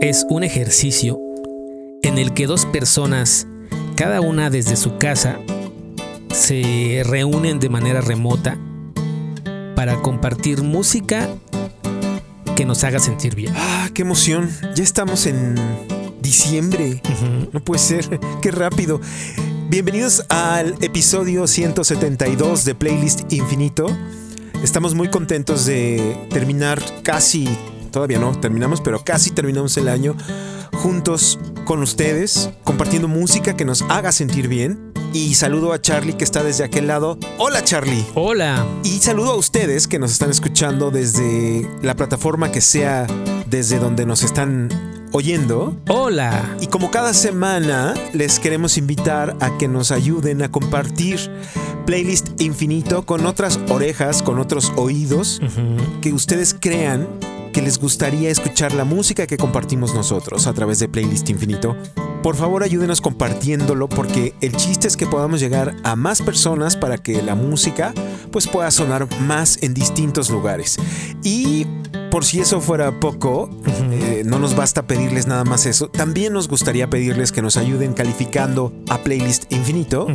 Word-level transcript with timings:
es 0.00 0.26
un 0.30 0.44
ejercicio 0.44 1.20
en 2.02 2.16
el 2.16 2.32
que 2.32 2.46
dos 2.46 2.64
personas, 2.64 3.46
cada 3.96 4.22
una 4.22 4.48
desde 4.48 4.76
su 4.76 4.96
casa, 4.96 5.38
se 6.32 7.02
reúnen 7.04 7.60
de 7.60 7.68
manera 7.68 8.00
remota 8.00 8.58
para 9.76 10.00
compartir 10.00 10.62
música 10.62 11.28
que 12.56 12.64
nos 12.64 12.82
haga 12.82 12.98
sentir 12.98 13.34
bien. 13.34 13.52
Ah, 13.54 13.90
qué 13.92 14.02
emoción. 14.02 14.50
Ya 14.74 14.82
estamos 14.82 15.26
en 15.26 15.54
diciembre. 16.22 17.02
No 17.52 17.60
puede 17.60 17.80
ser. 17.80 18.20
Qué 18.42 18.50
rápido. 18.50 19.00
Bienvenidos 19.68 20.24
al 20.28 20.76
episodio 20.82 21.46
172 21.46 22.64
de 22.64 22.74
Playlist 22.74 23.32
Infinito. 23.32 23.86
Estamos 24.62 24.94
muy 24.94 25.08
contentos 25.08 25.66
de 25.66 26.16
terminar 26.30 26.82
casi, 27.02 27.48
todavía 27.90 28.18
no 28.18 28.38
terminamos, 28.38 28.80
pero 28.80 29.02
casi 29.04 29.30
terminamos 29.30 29.76
el 29.76 29.88
año 29.88 30.16
juntos 30.72 31.38
con 31.64 31.82
ustedes, 31.82 32.50
compartiendo 32.64 33.08
música 33.08 33.56
que 33.56 33.64
nos 33.64 33.82
haga 33.82 34.12
sentir 34.12 34.48
bien. 34.48 34.92
Y 35.12 35.34
saludo 35.34 35.72
a 35.72 35.80
Charlie 35.80 36.14
que 36.14 36.24
está 36.24 36.44
desde 36.44 36.64
aquel 36.64 36.86
lado. 36.86 37.18
Hola 37.38 37.64
Charlie. 37.64 38.06
Hola. 38.14 38.64
Y 38.84 38.98
saludo 39.00 39.32
a 39.32 39.36
ustedes 39.36 39.88
que 39.88 39.98
nos 39.98 40.12
están 40.12 40.30
escuchando 40.30 40.90
desde 40.90 41.68
la 41.82 41.96
plataforma 41.96 42.52
que 42.52 42.60
sea 42.60 43.06
desde 43.46 43.78
donde 43.80 44.06
nos 44.06 44.22
están 44.22 44.68
oyendo. 45.12 45.76
Hola. 45.88 46.56
Y 46.60 46.68
como 46.68 46.90
cada 46.90 47.12
semana 47.12 47.94
les 48.12 48.38
queremos 48.38 48.78
invitar 48.78 49.36
a 49.40 49.58
que 49.58 49.66
nos 49.66 49.90
ayuden 49.90 50.42
a 50.42 50.50
compartir 50.50 51.18
playlist 51.86 52.40
infinito 52.40 53.04
con 53.04 53.26
otras 53.26 53.58
orejas, 53.68 54.22
con 54.22 54.38
otros 54.38 54.72
oídos 54.76 55.40
que 56.00 56.12
ustedes 56.12 56.54
crean 56.58 57.08
que 57.52 57.62
les 57.62 57.78
gustaría 57.78 58.30
escuchar 58.30 58.72
la 58.74 58.84
música 58.84 59.26
que 59.26 59.36
compartimos 59.36 59.94
nosotros 59.94 60.46
a 60.46 60.52
través 60.52 60.78
de 60.78 60.88
Playlist 60.88 61.28
Infinito, 61.30 61.76
por 62.22 62.36
favor 62.36 62.62
ayúdenos 62.62 63.00
compartiéndolo 63.00 63.88
porque 63.88 64.34
el 64.40 64.54
chiste 64.56 64.88
es 64.88 64.96
que 64.96 65.06
podamos 65.06 65.40
llegar 65.40 65.74
a 65.82 65.96
más 65.96 66.22
personas 66.22 66.76
para 66.76 66.98
que 66.98 67.22
la 67.22 67.34
música 67.34 67.94
pues 68.30 68.46
pueda 68.46 68.70
sonar 68.70 69.08
más 69.22 69.62
en 69.62 69.74
distintos 69.74 70.30
lugares. 70.30 70.76
Y 71.24 71.66
por 72.10 72.24
si 72.24 72.40
eso 72.40 72.60
fuera 72.60 72.98
poco, 72.98 73.48
eh, 73.92 74.22
no 74.26 74.38
nos 74.38 74.56
basta 74.56 74.82
pedirles 74.82 75.26
nada 75.26 75.44
más 75.44 75.66
eso. 75.66 75.88
También 75.88 76.32
nos 76.32 76.48
gustaría 76.48 76.90
pedirles 76.90 77.32
que 77.32 77.40
nos 77.40 77.56
ayuden 77.56 77.94
calificando 77.94 78.72
a 78.88 78.98
Playlist 78.98 79.50
Infinito 79.52 80.06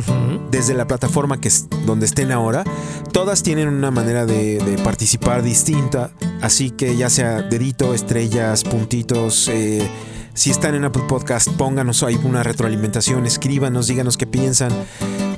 desde 0.50 0.74
la 0.74 0.86
plataforma 0.86 1.40
que 1.40 1.48
es 1.48 1.68
donde 1.86 2.06
estén 2.06 2.32
ahora. 2.32 2.64
Todas 3.12 3.42
tienen 3.42 3.68
una 3.68 3.90
manera 3.90 4.26
de, 4.26 4.58
de 4.58 4.78
participar 4.78 5.42
distinta, 5.42 6.10
así 6.42 6.70
que 6.70 6.96
ya 6.96 7.10
sea 7.10 7.42
dedito, 7.42 7.94
estrellas, 7.94 8.62
puntitos. 8.64 9.48
Eh, 9.48 9.88
si 10.34 10.50
están 10.50 10.74
en 10.74 10.84
Apple 10.84 11.04
Podcast, 11.08 11.48
pónganos 11.48 12.02
ahí 12.02 12.20
una 12.22 12.42
retroalimentación, 12.42 13.24
escríbanos, 13.24 13.86
díganos 13.86 14.18
qué 14.18 14.26
piensan, 14.26 14.70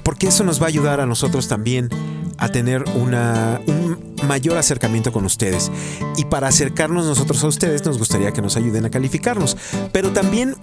porque 0.03 0.27
eso 0.27 0.42
nos 0.42 0.61
va 0.61 0.64
a 0.64 0.69
ayudar 0.69 1.01
a 1.01 1.06
nosotros 1.06 1.47
también 1.47 1.89
a 2.38 2.48
tener 2.48 2.84
una, 2.94 3.60
un 3.66 3.98
mayor 4.26 4.56
acercamiento 4.56 5.12
con 5.12 5.24
ustedes. 5.24 5.70
Y 6.16 6.24
para 6.24 6.48
acercarnos 6.48 7.06
nosotros 7.06 7.42
a 7.44 7.48
ustedes 7.48 7.84
nos 7.84 7.98
gustaría 7.98 8.32
que 8.32 8.42
nos 8.42 8.56
ayuden 8.56 8.86
a 8.86 8.90
calificarnos. 8.90 9.56
Pero 9.92 10.12
también 10.12 10.54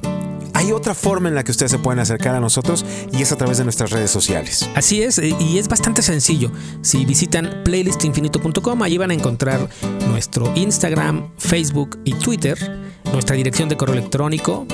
hay 0.55 0.71
otra 0.71 0.95
forma 0.95 1.27
en 1.27 1.35
la 1.35 1.43
que 1.43 1.51
ustedes 1.51 1.69
se 1.69 1.79
pueden 1.79 1.99
acercar 1.99 2.33
a 2.33 2.39
nosotros 2.39 2.85
y 3.11 3.21
es 3.21 3.31
a 3.33 3.35
través 3.35 3.57
de 3.57 3.65
nuestras 3.65 3.91
redes 3.91 4.09
sociales. 4.09 4.69
Así 4.73 5.03
es, 5.03 5.19
eh, 5.19 5.35
y 5.37 5.57
es 5.57 5.67
bastante 5.67 6.01
sencillo. 6.01 6.49
Si 6.81 7.03
visitan 7.05 7.61
playlistinfinito.com, 7.65 8.81
allí 8.81 8.97
van 8.97 9.11
a 9.11 9.13
encontrar 9.13 9.69
nuestro 10.07 10.51
Instagram, 10.55 11.29
Facebook 11.37 11.99
y 12.05 12.13
Twitter, 12.13 12.57
nuestra 13.11 13.35
dirección 13.35 13.67
de 13.67 13.75
correo 13.75 13.97
electrónico 13.97 14.65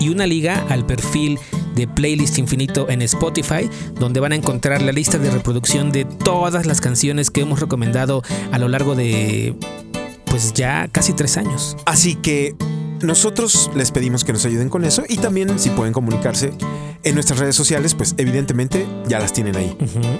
y 0.00 0.08
una 0.08 0.26
liga 0.26 0.66
al 0.68 0.84
perfil 0.84 1.38
de 1.78 1.86
Playlist 1.86 2.38
Infinito 2.38 2.90
en 2.90 3.02
Spotify, 3.02 3.70
donde 3.94 4.18
van 4.18 4.32
a 4.32 4.34
encontrar 4.34 4.82
la 4.82 4.90
lista 4.90 5.16
de 5.16 5.30
reproducción 5.30 5.92
de 5.92 6.04
todas 6.04 6.66
las 6.66 6.80
canciones 6.80 7.30
que 7.30 7.40
hemos 7.40 7.60
recomendado 7.60 8.22
a 8.50 8.58
lo 8.58 8.68
largo 8.68 8.96
de 8.96 9.54
pues 10.24 10.52
ya 10.54 10.88
casi 10.88 11.12
tres 11.12 11.36
años. 11.36 11.76
Así 11.86 12.16
que 12.16 12.56
nosotros 13.00 13.70
les 13.76 13.92
pedimos 13.92 14.24
que 14.24 14.32
nos 14.32 14.44
ayuden 14.44 14.68
con 14.68 14.84
eso 14.84 15.04
y 15.08 15.18
también 15.18 15.56
si 15.60 15.70
pueden 15.70 15.92
comunicarse 15.92 16.52
en 17.04 17.14
nuestras 17.14 17.38
redes 17.38 17.54
sociales, 17.54 17.94
pues 17.94 18.16
evidentemente 18.18 18.84
ya 19.06 19.20
las 19.20 19.32
tienen 19.32 19.54
ahí. 19.54 19.76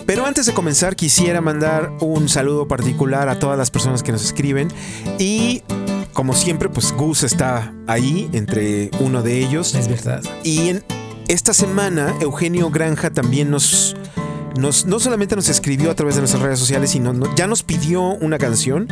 Pero 0.06 0.26
antes 0.26 0.46
de 0.46 0.54
comenzar 0.54 0.94
quisiera 0.94 1.40
mandar 1.40 1.90
un 2.00 2.28
saludo 2.28 2.68
particular 2.68 3.28
a 3.28 3.40
todas 3.40 3.58
las 3.58 3.72
personas 3.72 4.04
que 4.04 4.12
nos 4.12 4.24
escriben 4.24 4.68
y 5.18 5.64
como 6.12 6.34
siempre 6.34 6.68
pues 6.68 6.92
Gus 6.92 7.24
está 7.24 7.74
ahí 7.88 8.30
entre 8.32 8.92
uno 9.00 9.22
de 9.22 9.38
ellos. 9.38 9.74
Es 9.74 9.88
verdad. 9.88 10.22
Y 10.44 10.68
en 10.68 10.84
esta 11.28 11.52
semana 11.54 12.14
Eugenio 12.20 12.70
Granja 12.70 13.10
también 13.10 13.50
nos... 13.50 13.96
No 14.58 14.72
solamente 14.98 15.36
nos 15.36 15.48
escribió 15.48 15.88
a 15.90 15.94
través 15.94 16.16
de 16.16 16.22
nuestras 16.22 16.42
redes 16.42 16.58
sociales, 16.58 16.90
sino 16.90 17.12
no- 17.12 17.32
ya 17.36 17.46
nos 17.46 17.62
pidió 17.62 18.02
una 18.02 18.38
canción 18.38 18.88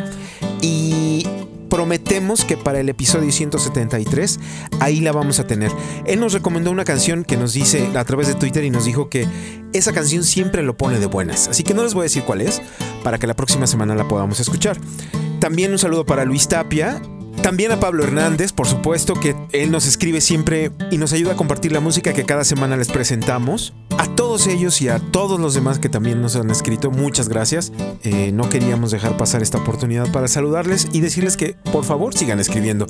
y 0.63 1.27
prometemos 1.69 2.45
que 2.45 2.57
para 2.57 2.79
el 2.79 2.89
episodio 2.89 3.33
173 3.33 4.39
ahí 4.79 5.01
la 5.01 5.11
vamos 5.11 5.41
a 5.41 5.47
tener. 5.49 5.73
Él 6.07 6.21
nos 6.21 6.35
recomendó 6.35 6.71
una 6.71 6.85
canción 6.85 7.25
que 7.25 7.37
nos 7.37 7.53
dice 7.53 7.89
a 7.97 8.05
través 8.05 8.29
de 8.29 8.35
Twitter 8.35 8.63
y 8.63 8.71
nos 8.71 8.85
dijo 8.85 9.09
que 9.11 9.27
esa 9.73 9.93
canción 9.93 10.23
siempre 10.23 10.63
lo 10.63 10.77
pone 10.77 11.01
de 11.01 11.07
buenas. 11.07 11.49
Así 11.49 11.65
que 11.65 11.75
no 11.75 11.83
les 11.83 11.95
voy 11.95 12.03
a 12.03 12.05
decir 12.05 12.23
cuál 12.23 12.43
es 12.43 12.63
para 13.03 13.19
que 13.19 13.27
la 13.27 13.35
próxima 13.35 13.67
semana 13.67 13.97
la 13.97 14.07
podamos 14.07 14.39
escuchar. 14.39 14.79
También 15.41 15.73
un 15.73 15.79
saludo 15.79 16.07
para 16.07 16.25
Luis 16.25 16.47
Tapia. 16.47 17.03
También 17.43 17.73
a 17.73 17.81
Pablo 17.81 18.03
Hernández, 18.03 18.53
por 18.53 18.67
supuesto, 18.67 19.15
que 19.15 19.37
él 19.53 19.71
nos 19.71 19.87
escribe 19.87 20.21
siempre 20.21 20.73
y 20.91 20.99
nos 20.99 21.13
ayuda 21.13 21.33
a 21.33 21.37
compartir 21.37 21.73
la 21.73 21.81
música 21.81 22.13
que 22.13 22.25
cada 22.25 22.45
semana 22.45 22.77
les 22.77 22.89
presentamos. 22.89 23.73
A 23.99 24.07
todos 24.15 24.26
ellos 24.47 24.83
y 24.83 24.89
a 24.89 24.99
todos 24.99 25.41
los 25.41 25.55
demás 25.55 25.79
que 25.79 25.89
también 25.89 26.21
nos 26.21 26.37
han 26.37 26.51
escrito, 26.51 26.91
muchas 26.91 27.29
gracias. 27.29 27.73
Eh, 28.03 28.33
no 28.33 28.49
queríamos 28.49 28.91
dejar 28.91 29.17
pasar 29.17 29.43
esta 29.43 29.59
oportunidad 29.59 30.11
para 30.13 30.29
saludarles 30.29 30.89
y 30.93 31.01
decirles 31.01 31.37
que 31.37 31.55
por 31.73 31.85
favor 31.85 32.13
sigan 32.15 32.41
escribiendo. 32.41 32.87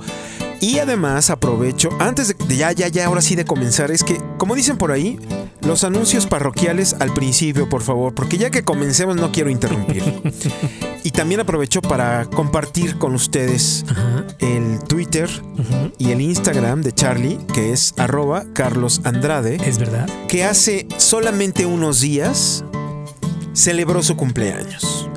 Y 0.60 0.78
además 0.78 1.28
aprovecho, 1.30 1.90
antes 2.00 2.34
de, 2.48 2.56
ya, 2.56 2.72
ya, 2.72 2.88
ya, 2.88 3.06
ahora 3.06 3.20
sí 3.20 3.36
de 3.36 3.44
comenzar, 3.44 3.90
es 3.90 4.02
que, 4.02 4.18
como 4.38 4.54
dicen 4.54 4.78
por 4.78 4.90
ahí, 4.90 5.18
los 5.60 5.84
anuncios 5.84 6.26
parroquiales 6.26 6.96
al 6.98 7.12
principio, 7.12 7.68
por 7.68 7.82
favor, 7.82 8.14
porque 8.14 8.38
ya 8.38 8.50
que 8.50 8.64
comencemos 8.64 9.16
no 9.16 9.30
quiero 9.32 9.50
interrumpir. 9.50 10.02
y 11.04 11.10
también 11.10 11.40
aprovecho 11.40 11.82
para 11.82 12.24
compartir 12.24 12.96
con 12.96 13.14
ustedes 13.14 13.84
Ajá. 13.88 14.24
el 14.38 14.78
Twitter 14.88 15.28
y 15.98 16.10
el 16.12 16.22
Instagram 16.22 16.80
de 16.80 16.92
Charlie, 16.92 17.38
que 17.52 17.72
es 17.72 17.92
arroba 17.98 18.44
Carlos 18.54 19.02
Andrade, 19.04 19.56
Es 19.62 19.78
verdad. 19.78 20.08
que 20.26 20.44
hace 20.44 20.86
solamente 20.96 21.35
unos 21.66 22.00
días 22.00 22.64
celebró 23.52 24.02
su 24.02 24.16
cumpleaños. 24.16 25.08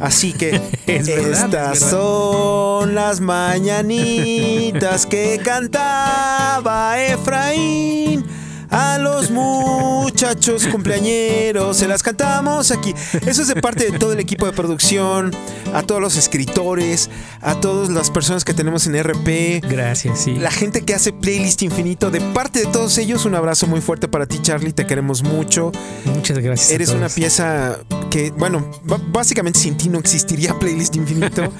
Así 0.00 0.32
que 0.32 0.56
Es 0.86 1.06
verdad, 1.06 1.72
es 1.72 1.78
estas 1.78 1.78
son 1.90 2.94
las 2.94 3.20
mañanitas 3.20 5.06
que 5.06 5.40
cantaba 5.42 7.00
Efraín. 7.00 8.24
A 8.70 8.98
los 8.98 9.30
muchachos 9.30 10.66
cumpleañeros 10.66 11.76
se 11.76 11.88
las 11.88 12.02
cantamos 12.02 12.70
aquí. 12.70 12.94
Eso 13.26 13.42
es 13.42 13.48
de 13.48 13.56
parte 13.56 13.90
de 13.90 13.98
todo 13.98 14.12
el 14.12 14.20
equipo 14.20 14.46
de 14.46 14.52
producción, 14.52 15.30
a 15.72 15.82
todos 15.82 16.00
los 16.00 16.16
escritores, 16.16 17.08
a 17.40 17.54
todas 17.60 17.88
las 17.88 18.10
personas 18.10 18.44
que 18.44 18.52
tenemos 18.54 18.86
en 18.86 19.02
RP, 19.02 19.60
Gracias, 19.68 20.20
sí. 20.20 20.34
la 20.34 20.50
gente 20.50 20.82
que 20.82 20.94
hace 20.94 21.12
playlist 21.12 21.62
infinito. 21.62 22.10
De 22.10 22.20
parte 22.20 22.60
de 22.60 22.66
todos 22.66 22.98
ellos, 22.98 23.24
un 23.24 23.34
abrazo 23.34 23.66
muy 23.66 23.80
fuerte 23.80 24.08
para 24.08 24.26
ti, 24.26 24.38
Charlie. 24.42 24.72
Te 24.72 24.86
queremos 24.86 25.22
mucho. 25.22 25.72
Muchas 26.04 26.38
gracias. 26.38 26.70
a 26.70 26.74
Eres 26.74 26.88
todos. 26.88 26.98
una 27.00 27.08
pieza 27.08 27.78
que, 28.10 28.30
bueno, 28.32 28.70
básicamente 29.10 29.58
sin 29.58 29.76
ti 29.76 29.88
no 29.88 29.98
existiría 29.98 30.58
playlist 30.58 30.96
infinito. 30.96 31.52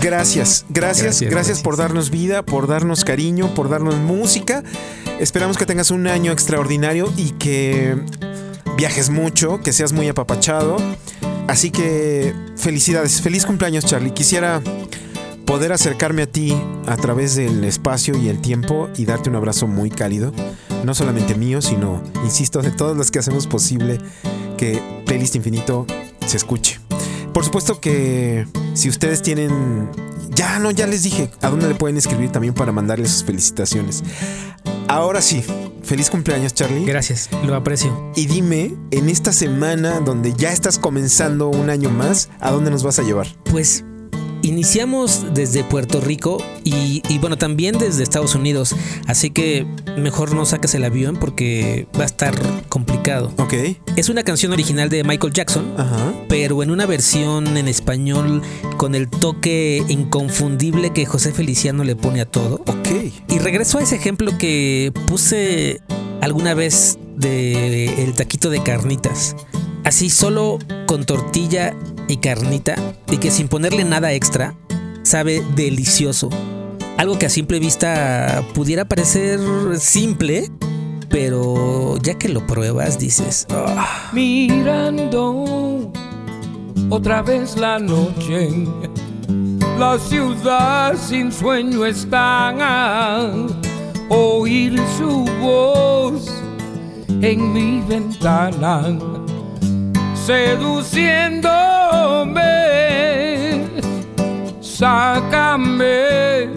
Gracias, 0.00 0.64
Gracias, 0.68 1.20
gracias. 1.22 1.60
por 1.62 1.76
darnos 1.76 2.10
vida, 2.10 2.42
por 2.42 2.66
darnos 2.66 3.04
cariño, 3.04 3.54
por 3.54 3.68
darnos 3.68 3.96
música. 3.96 4.62
Esperamos 5.20 5.56
que 5.56 5.64
tengas 5.64 5.90
un 5.90 6.06
año 6.06 6.32
extraordinario 6.32 7.12
y 7.16 7.30
que 7.32 7.96
viajes 8.76 9.10
mucho, 9.10 9.60
que 9.60 9.72
seas 9.72 9.92
muy 9.92 10.08
apapachado. 10.08 10.76
Así 11.46 11.70
que 11.70 12.34
felicidades, 12.56 13.20
feliz 13.22 13.46
cumpleaños, 13.46 13.84
Charlie. 13.84 14.12
Quisiera 14.12 14.60
poder 15.46 15.72
acercarme 15.72 16.22
a 16.22 16.26
ti 16.26 16.56
a 16.86 16.96
través 16.96 17.36
del 17.36 17.64
espacio 17.64 18.16
y 18.18 18.28
el 18.28 18.40
tiempo 18.40 18.88
y 18.96 19.04
darte 19.04 19.30
un 19.30 19.36
abrazo 19.36 19.66
muy 19.66 19.90
cálido. 19.90 20.32
No 20.84 20.94
solamente 20.94 21.34
mío, 21.34 21.62
sino, 21.62 22.02
insisto, 22.24 22.60
de 22.60 22.70
todos 22.70 22.96
los 22.96 23.10
que 23.10 23.18
hacemos 23.18 23.46
posible 23.46 23.98
que 24.58 24.82
Playlist 25.06 25.36
Infinito 25.36 25.86
se 26.26 26.36
escuche. 26.36 26.80
Por 27.32 27.44
supuesto 27.44 27.80
que 27.80 28.46
si 28.74 28.88
ustedes 28.88 29.22
tienen... 29.22 29.90
Ya 30.30 30.58
no, 30.58 30.72
ya 30.72 30.88
les 30.88 31.04
dije 31.04 31.30
a 31.42 31.48
dónde 31.48 31.68
le 31.68 31.76
pueden 31.76 31.96
escribir 31.96 32.30
también 32.30 32.54
para 32.54 32.72
mandarles 32.72 33.10
sus 33.10 33.24
felicitaciones. 33.24 34.02
Ahora 34.88 35.22
sí, 35.22 35.44
feliz 35.82 36.10
cumpleaños 36.10 36.54
Charlie. 36.54 36.84
Gracias, 36.84 37.30
lo 37.44 37.54
aprecio. 37.54 38.12
Y 38.14 38.26
dime, 38.26 38.74
en 38.90 39.08
esta 39.08 39.32
semana 39.32 40.00
donde 40.00 40.34
ya 40.34 40.52
estás 40.52 40.78
comenzando 40.78 41.48
un 41.48 41.70
año 41.70 41.90
más, 41.90 42.30
¿a 42.40 42.50
dónde 42.50 42.70
nos 42.70 42.82
vas 42.82 42.98
a 42.98 43.02
llevar? 43.02 43.26
Pues 43.50 43.84
iniciamos 44.44 45.34
desde 45.34 45.64
Puerto 45.64 46.00
Rico 46.00 46.38
y, 46.64 47.02
y, 47.08 47.18
bueno, 47.18 47.36
también 47.38 47.78
desde 47.78 48.02
Estados 48.02 48.34
Unidos. 48.34 48.74
Así 49.06 49.30
que 49.30 49.66
mejor 49.96 50.34
no 50.34 50.44
saques 50.44 50.74
el 50.74 50.84
avión 50.84 51.16
porque 51.16 51.86
va 51.98 52.02
a 52.02 52.06
estar 52.06 52.34
complicado. 52.68 53.32
Ok. 53.38 53.54
Es 53.96 54.08
una 54.08 54.22
canción 54.22 54.52
original 54.52 54.88
de 54.88 55.02
Michael 55.02 55.32
Jackson, 55.32 55.74
Ajá. 55.76 56.12
pero 56.28 56.62
en 56.62 56.70
una 56.70 56.86
versión 56.86 57.56
en 57.56 57.68
español 57.68 58.42
con 58.76 58.94
el 58.94 59.08
toque 59.08 59.82
inconfundible 59.88 60.92
que 60.92 61.06
José 61.06 61.32
Feliciano 61.32 61.84
le 61.84 61.96
pone 61.96 62.20
a 62.20 62.26
todo. 62.26 62.56
Ok. 62.66 62.88
Y 63.28 63.38
regreso 63.38 63.78
a 63.78 63.82
ese 63.82 63.96
ejemplo 63.96 64.36
que 64.38 64.92
puse 65.08 65.80
alguna 66.20 66.54
vez 66.54 66.98
de 67.16 68.02
el 68.02 68.12
taquito 68.14 68.50
de 68.50 68.62
carnitas. 68.62 69.36
Así 69.84 70.08
solo 70.08 70.58
con 70.86 71.04
tortilla 71.04 71.74
y 72.08 72.18
carnita 72.18 72.76
y 73.10 73.18
que 73.18 73.30
sin 73.30 73.48
ponerle 73.48 73.84
nada 73.84 74.12
extra 74.12 74.54
sabe 75.02 75.42
delicioso. 75.54 76.30
Algo 76.96 77.18
que 77.18 77.26
a 77.26 77.30
simple 77.30 77.58
vista 77.58 78.42
pudiera 78.54 78.84
parecer 78.84 79.40
simple, 79.78 80.50
pero 81.08 81.98
ya 82.02 82.14
que 82.14 82.28
lo 82.28 82.46
pruebas 82.46 82.98
dices, 82.98 83.46
"Ah". 83.50 84.10
mirando 84.12 85.92
otra 86.90 87.22
vez 87.22 87.56
la 87.56 87.78
noche. 87.78 88.50
La 89.78 89.98
ciudad 89.98 90.94
sin 90.96 91.32
sueño 91.32 91.84
está 91.84 92.54
oír 94.08 94.80
su 94.96 95.24
voz 95.40 96.32
en 97.20 97.52
mi 97.52 97.80
ventana, 97.88 98.96
seduciéndome. 100.14 101.73
Sácame 104.60 106.48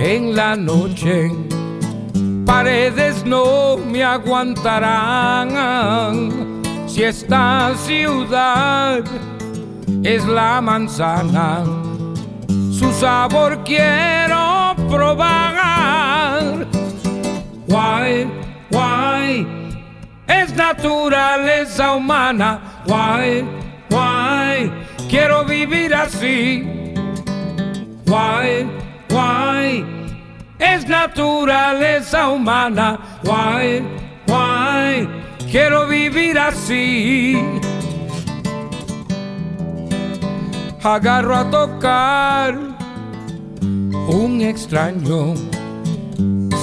en 0.00 0.36
la 0.36 0.54
noche 0.56 1.30
paredes 2.44 3.24
no 3.24 3.76
me 3.76 4.04
aguantarán 4.04 5.50
si 6.86 7.02
esta 7.02 7.74
ciudad 7.76 9.02
es 10.04 10.24
la 10.24 10.60
manzana. 10.60 11.64
Su 12.70 12.92
sabor 12.92 13.64
quiero 13.64 14.76
probar. 14.88 16.66
Why, 17.66 18.30
why, 18.70 19.46
es 20.28 20.54
naturaleza 20.54 21.94
humana. 21.94 22.60
Why, 22.86 23.44
quiero 25.14 25.44
vivir 25.44 25.94
así. 25.94 26.64
Why, 28.04 28.66
why, 29.10 29.84
es 30.58 30.88
naturaleza 30.88 32.30
humana. 32.30 32.98
Why, 33.22 33.80
why, 34.26 35.08
quiero 35.52 35.86
vivir 35.86 36.36
así. 36.36 37.40
Agarro 40.82 41.36
a 41.36 41.48
tocar 41.48 42.58
un 44.08 44.40
extraño. 44.42 45.34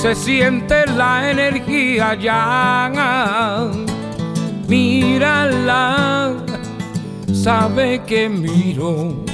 Se 0.01 0.13
siente 0.13 0.85
la 0.87 1.31
energía 1.31 2.15
ya. 2.15 3.71
Mírala, 4.67 6.35
sabe 7.33 8.01
que 8.05 8.29
miro. 8.29 9.25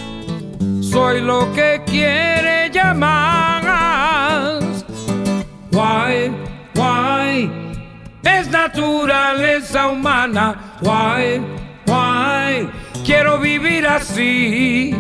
Soy 0.82 1.22
lo 1.22 1.52
que 1.54 1.82
quiere 1.86 2.70
llamar. 2.72 3.38
Why, 5.72 6.32
why, 6.76 7.52
es 8.24 8.50
naturaleza 8.50 9.88
humana. 9.88 10.78
Why, 10.82 11.40
why, 11.86 12.70
quiero 13.06 13.38
vivir 13.38 13.86
así. 13.86 14.96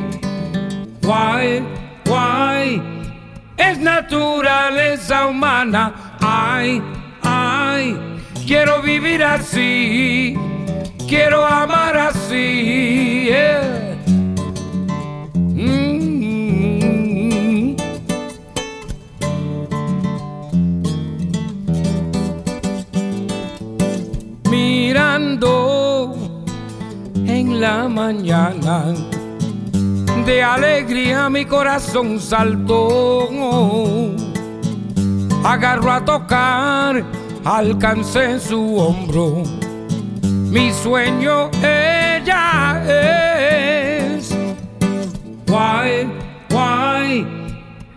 Why, 1.02 1.64
why, 2.06 2.82
es 3.58 3.80
naturaleza 3.80 5.28
humana. 5.28 6.18
Ay, 6.20 6.82
ay, 7.24 7.98
quiero 8.46 8.82
vivir 8.82 9.24
así. 9.24 10.38
Quiero 11.07 11.45
amar 11.45 11.98
así. 11.98 13.27
yeah. 13.27 13.95
Mm. 15.56 15.98
Mirando 24.50 26.15
en 27.25 27.62
la 27.62 27.88
mañana, 27.88 28.94
de 30.25 30.44
alegría 30.44 31.30
mi 31.30 31.45
corazón 31.45 32.19
saltó. 32.19 33.30
Agarro 35.45 35.92
a 35.94 36.04
tocar, 36.04 37.06
alcancé 37.45 38.42
su 38.42 38.75
hombro. 38.75 39.44
Mi 40.50 40.72
sueño 40.72 41.52
ella 41.62 42.82
es. 42.88 44.32
Why, 45.46 46.08
why, 46.50 47.26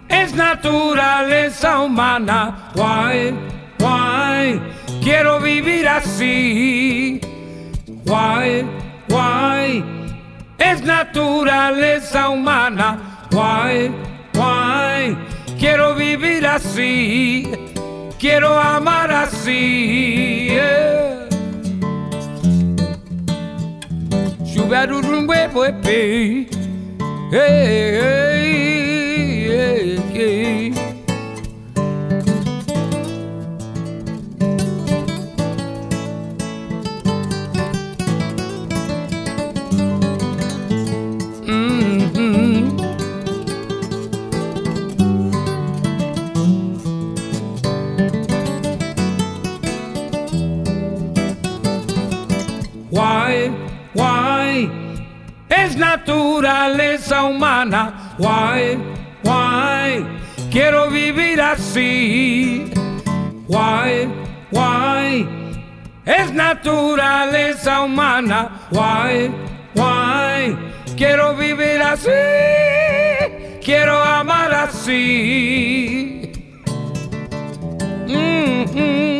es 0.08 0.34
naturaleza 0.34 1.80
humana. 1.80 2.70
Why, 2.74 3.32
why, 3.78 4.60
quiero 5.00 5.40
vivir 5.40 5.86
así. 5.88 7.20
Why, 8.04 8.64
why, 9.08 9.84
es 10.58 10.82
naturaleza 10.82 12.30
humana. 12.30 13.26
Why, 13.30 13.92
why, 14.34 15.16
quiero 15.56 15.94
vivir 15.94 16.44
así. 16.46 17.48
Quiero 18.18 18.58
amar 18.58 19.12
así. 19.12 20.50
Hey, 27.30 27.46
hey, 28.10 29.46
hey, 29.48 29.96
hey. 30.12 30.89
Naturaleza 55.80 57.22
humana. 57.24 58.14
Why, 58.18 58.76
why, 59.24 60.04
quiero 60.52 60.90
vivir 60.90 61.40
así. 61.40 62.70
Why, 63.48 64.06
why, 64.52 65.26
es 66.04 66.32
naturaleza 66.32 67.80
humana. 67.80 68.68
Why, 68.70 69.30
why, 69.74 70.56
quiero 70.96 71.34
vivir 71.34 71.82
así. 71.82 72.10
Quiero 73.64 74.00
amar 74.02 74.52
así. 74.54 76.20
Papi, 78.06 78.74
mm, 78.76 79.19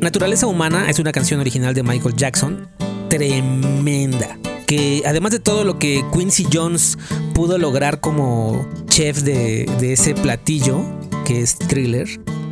Naturaleza 0.00 0.46
Humana 0.46 0.88
es 0.88 0.98
una 0.98 1.12
canción 1.12 1.40
original 1.40 1.74
de 1.74 1.82
Michael 1.82 2.16
Jackson. 2.16 2.68
tremenda. 3.10 4.38
Que 4.66 5.02
además 5.04 5.32
de 5.32 5.40
todo 5.40 5.62
lo 5.62 5.78
que 5.78 6.02
Quincy 6.12 6.46
Jones 6.52 6.96
pudo 7.34 7.58
lograr 7.58 8.00
como 8.00 8.66
chef 8.86 9.20
de, 9.22 9.66
de 9.78 9.92
ese 9.92 10.14
platillo, 10.14 10.80
que 11.26 11.42
es 11.42 11.58
thriller, 11.58 12.08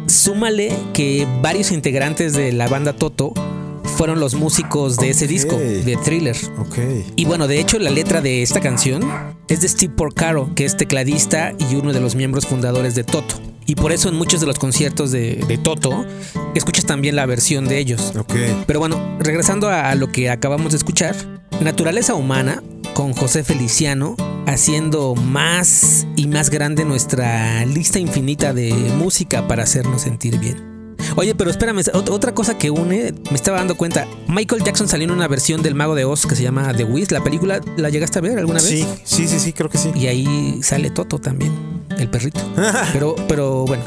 súmale 0.07 0.77
que 0.93 1.27
varios 1.41 1.73
integrantes 1.73 2.35
de 2.35 2.53
la 2.53 2.69
banda 2.69 2.93
Toto 2.93 3.33
fueron 3.97 4.21
los 4.21 4.35
músicos 4.35 4.97
de 4.99 5.11
ese 5.11 5.27
disco, 5.27 5.57
de 5.57 5.99
thriller. 6.05 6.37
Y 7.17 7.25
bueno, 7.25 7.49
de 7.49 7.61
hecho, 7.61 7.79
la 7.79 7.91
letra 7.91 8.21
de 8.21 8.43
esta 8.43 8.61
canción 8.61 9.03
es 9.49 9.63
de 9.63 9.69
Steve 9.69 9.95
Porcaro, 9.97 10.55
que 10.55 10.65
es 10.65 10.77
tecladista 10.77 11.55
y 11.59 11.77
uno 11.77 11.93
de 11.93 12.01
los 12.01 12.15
miembros 12.15 12.47
fundadores 12.47 12.95
de 12.95 13.05
Toto. 13.05 13.54
Y 13.67 13.77
por 13.77 13.93
eso 13.93 14.09
en 14.09 14.17
muchos 14.17 14.41
de 14.41 14.47
los 14.47 14.59
conciertos 14.59 15.11
de, 15.11 15.37
de 15.49 15.59
Toto, 15.59 16.05
escuchas 16.55 16.85
también 16.85 17.17
la 17.17 17.27
versión 17.27 17.67
de 17.67 17.79
ellos. 17.79 18.13
Ok. 18.19 18.35
Pero 18.67 18.79
bueno, 18.79 19.17
regresando 19.21 19.69
a, 19.69 19.91
a 19.91 19.95
lo 19.95 20.11
que 20.13 20.31
acabamos 20.31 20.73
de 20.73 20.79
escuchar, 20.79 21.15
Naturaleza 21.61 22.15
Humana 22.15 22.63
con 22.95 23.13
José 23.13 23.43
Feliciano 23.45 24.17
haciendo 24.47 25.15
más 25.15 26.07
y 26.17 26.27
más 26.27 26.51
grande 26.51 26.85
nuestra 26.85 27.65
lista 27.65 27.99
infinita 27.99 28.53
de 28.53 28.73
música 28.99 29.49
para 29.49 29.63
hacernos 29.63 30.03
sentir 30.03 30.39
bien. 30.39 30.75
Oye, 31.17 31.35
pero 31.35 31.51
espérame, 31.51 31.79
ot- 31.81 32.11
otra 32.11 32.35
cosa 32.35 32.59
que 32.59 32.71
une, 32.71 33.13
me 33.31 33.35
estaba 33.37 33.59
dando 33.59 33.77
cuenta, 33.77 34.07
Michael 34.29 34.63
Jackson 34.65 34.89
salió 34.89 35.05
en 35.05 35.11
una 35.13 35.29
versión 35.29 35.63
del 35.63 35.75
Mago 35.75 35.95
de 35.95 36.05
Oz 36.05 36.27
que 36.27 36.35
se 36.35 36.43
llama 36.43 36.73
The 36.75 36.85
Wiz, 36.85 37.11
la 37.11 37.23
película, 37.23 37.61
¿la 37.77 37.89
llegaste 37.91 38.19
a 38.19 38.23
ver 38.23 38.39
alguna 38.39 38.61
vez? 38.61 38.69
Sí, 38.69 38.87
sí, 39.05 39.29
sí, 39.29 39.39
sí, 39.39 39.53
creo 39.53 39.69
que 39.71 39.79
sí. 39.79 39.91
Y 39.95 40.07
ahí 40.07 40.61
sale 40.63 40.91
Toto 40.91 41.19
también, 41.19 41.53
el 42.05 42.11
perrito. 42.11 42.41
Pero, 42.93 43.17
pero 43.29 43.65
bueno, 43.67 43.83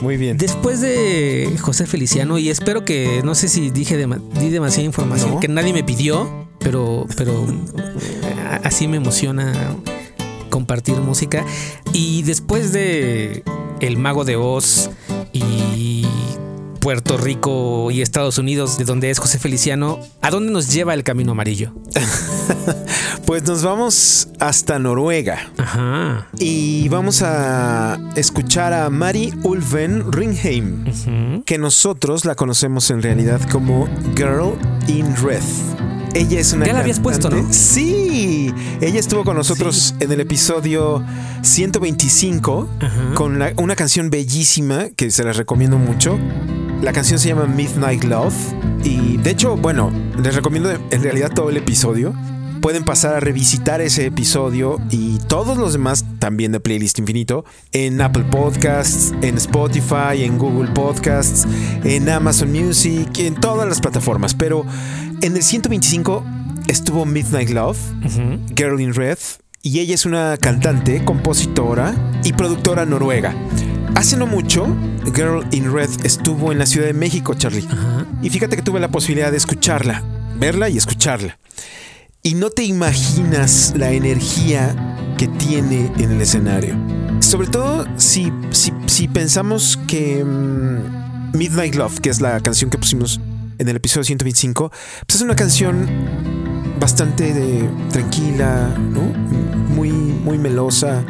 Muy 0.00 0.16
bien. 0.16 0.36
Después 0.38 0.80
de 0.80 1.56
José 1.60 1.86
Feliciano, 1.86 2.38
y 2.38 2.48
espero 2.48 2.84
que, 2.84 3.20
no 3.24 3.34
sé 3.34 3.48
si 3.48 3.70
dije 3.70 3.96
di 3.96 4.48
demasiada 4.50 4.84
información 4.84 5.32
No. 5.32 5.40
que 5.40 5.48
nadie 5.48 5.72
me 5.72 5.84
pidió, 5.84 6.48
pero, 6.58 7.06
pero 7.16 7.46
así 8.64 8.88
me 8.88 8.96
emociona 8.96 9.52
compartir 10.48 10.96
música. 10.96 11.44
Y 11.92 12.22
después 12.22 12.72
de 12.72 13.42
El 13.80 13.96
Mago 13.98 14.24
de 14.24 14.36
Oz 14.36 14.90
y 15.32 16.06
Puerto 16.80 17.18
Rico 17.18 17.90
y 17.90 18.00
Estados 18.00 18.38
Unidos, 18.38 18.78
de 18.78 18.84
donde 18.84 19.10
es 19.10 19.18
José 19.18 19.38
Feliciano, 19.38 20.00
¿a 20.22 20.30
dónde 20.30 20.50
nos 20.52 20.72
lleva 20.72 20.94
el 20.94 21.02
camino 21.04 21.32
amarillo? 21.32 21.74
Pues 23.30 23.44
nos 23.44 23.62
vamos 23.62 24.26
hasta 24.40 24.80
Noruega 24.80 25.38
Ajá. 25.56 26.26
y 26.36 26.88
vamos 26.88 27.22
a 27.22 27.96
escuchar 28.16 28.72
a 28.72 28.90
Mari 28.90 29.32
Ulven 29.44 30.10
Ringheim, 30.10 31.44
que 31.44 31.56
nosotros 31.56 32.24
la 32.24 32.34
conocemos 32.34 32.90
en 32.90 33.02
realidad 33.02 33.40
como 33.52 33.86
Girl 34.16 34.58
in 34.88 35.14
Red. 35.14 35.44
Ella 36.14 36.40
es 36.40 36.52
una 36.54 36.66
Ya 36.66 36.72
la 36.72 36.80
habías 36.80 36.98
puesto, 36.98 37.30
¿no? 37.30 37.46
Sí, 37.52 38.52
ella 38.80 38.98
estuvo 38.98 39.22
con 39.22 39.36
nosotros 39.36 39.94
en 40.00 40.10
el 40.10 40.18
episodio 40.18 41.04
125 41.42 42.68
Ajá. 42.80 43.14
con 43.14 43.38
la- 43.38 43.52
una 43.58 43.76
canción 43.76 44.10
bellísima 44.10 44.88
que 44.96 45.12
se 45.12 45.22
las 45.22 45.36
recomiendo 45.36 45.78
mucho. 45.78 46.18
La 46.82 46.92
canción 46.92 47.20
se 47.20 47.28
llama 47.28 47.46
Midnight 47.46 48.02
Love 48.02 48.34
y 48.82 49.18
de 49.18 49.30
hecho, 49.30 49.56
bueno, 49.56 49.92
les 50.20 50.34
recomiendo 50.34 50.72
en 50.72 51.00
realidad 51.04 51.30
todo 51.32 51.48
el 51.50 51.58
episodio. 51.58 52.12
Pueden 52.60 52.84
pasar 52.84 53.14
a 53.14 53.20
revisitar 53.20 53.80
ese 53.80 54.04
episodio 54.06 54.78
y 54.90 55.18
todos 55.28 55.56
los 55.56 55.72
demás 55.72 56.04
también 56.18 56.52
de 56.52 56.60
Playlist 56.60 56.98
Infinito 56.98 57.46
en 57.72 58.00
Apple 58.02 58.24
Podcasts, 58.24 59.14
en 59.22 59.38
Spotify, 59.38 60.24
en 60.24 60.36
Google 60.36 60.70
Podcasts, 60.72 61.46
en 61.84 62.08
Amazon 62.10 62.52
Music, 62.52 63.08
en 63.18 63.34
todas 63.34 63.66
las 63.66 63.80
plataformas. 63.80 64.34
Pero 64.34 64.66
en 65.22 65.36
el 65.36 65.42
125 65.42 66.22
estuvo 66.66 67.06
Midnight 67.06 67.48
Love. 67.48 67.78
Girl 68.54 68.78
in 68.80 68.92
Red, 68.92 69.18
y 69.62 69.80
ella 69.80 69.94
es 69.94 70.04
una 70.04 70.36
cantante, 70.36 71.02
compositora 71.04 71.94
y 72.24 72.34
productora 72.34 72.84
noruega. 72.84 73.34
Hace 73.94 74.18
no 74.18 74.26
mucho, 74.26 74.66
Girl 75.14 75.46
in 75.50 75.72
Red 75.72 75.90
estuvo 76.04 76.52
en 76.52 76.58
la 76.58 76.66
Ciudad 76.66 76.86
de 76.86 76.94
México, 76.94 77.34
Charlie. 77.34 77.66
Y 78.22 78.28
fíjate 78.28 78.56
que 78.56 78.62
tuve 78.62 78.80
la 78.80 78.88
posibilidad 78.88 79.30
de 79.30 79.38
escucharla, 79.38 80.02
verla 80.38 80.68
y 80.68 80.76
escucharla. 80.76 81.38
Y 82.22 82.34
no 82.34 82.50
te 82.50 82.64
imaginas 82.64 83.72
la 83.74 83.92
energía 83.92 85.14
que 85.16 85.26
tiene 85.26 85.90
en 85.96 86.10
el 86.10 86.20
escenario. 86.20 86.76
Sobre 87.20 87.46
todo 87.48 87.86
si, 87.96 88.30
si, 88.50 89.08
pensamos 89.08 89.78
que 89.88 90.22
mm, 90.22 91.36
Midnight 91.36 91.76
Love, 91.76 91.98
que 92.00 92.10
es 92.10 92.20
la 92.20 92.38
canción 92.40 92.68
que 92.68 92.76
pusimos 92.76 93.20
en 93.56 93.68
el 93.70 93.76
episodio 93.76 94.04
125, 94.04 94.70
pues 95.06 95.16
es 95.16 95.22
una 95.22 95.34
canción 95.34 95.88
bastante 96.78 97.66
tranquila. 97.90 98.68
Muy, 99.74 99.90
muy 99.90 100.36
melosa 100.36 101.02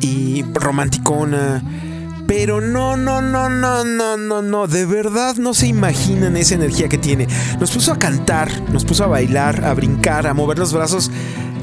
y 0.00 0.42
romanticona. 0.52 1.62
Pero 2.26 2.60
no, 2.60 2.96
no, 2.96 3.20
no, 3.20 3.50
no, 3.50 3.84
no, 3.84 4.16
no, 4.16 4.42
no. 4.42 4.66
De 4.66 4.86
verdad 4.86 5.36
no 5.36 5.54
se 5.54 5.66
imaginan 5.66 6.36
esa 6.36 6.54
energía 6.54 6.88
que 6.88 6.98
tiene. 6.98 7.26
Nos 7.60 7.70
puso 7.70 7.92
a 7.92 7.98
cantar, 7.98 8.50
nos 8.70 8.84
puso 8.84 9.04
a 9.04 9.08
bailar, 9.08 9.64
a 9.64 9.74
brincar, 9.74 10.26
a 10.26 10.34
mover 10.34 10.58
los 10.58 10.72
brazos. 10.72 11.10